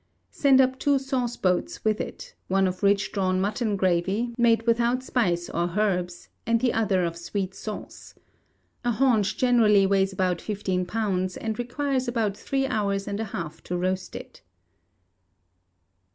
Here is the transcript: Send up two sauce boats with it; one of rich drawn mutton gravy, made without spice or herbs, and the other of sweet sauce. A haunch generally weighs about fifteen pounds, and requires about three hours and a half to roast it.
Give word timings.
Send 0.31 0.59
up 0.59 0.79
two 0.79 0.97
sauce 0.97 1.37
boats 1.37 1.85
with 1.85 2.01
it; 2.01 2.33
one 2.47 2.65
of 2.65 2.81
rich 2.81 3.11
drawn 3.11 3.39
mutton 3.39 3.75
gravy, 3.75 4.33
made 4.35 4.65
without 4.65 5.03
spice 5.03 5.47
or 5.47 5.73
herbs, 5.77 6.27
and 6.43 6.59
the 6.59 6.73
other 6.73 7.03
of 7.03 7.15
sweet 7.15 7.53
sauce. 7.53 8.15
A 8.83 8.93
haunch 8.93 9.37
generally 9.37 9.85
weighs 9.85 10.11
about 10.11 10.41
fifteen 10.41 10.87
pounds, 10.87 11.37
and 11.37 11.59
requires 11.59 12.07
about 12.07 12.35
three 12.35 12.65
hours 12.65 13.07
and 13.07 13.19
a 13.19 13.25
half 13.25 13.61
to 13.65 13.77
roast 13.77 14.15
it. 14.15 14.41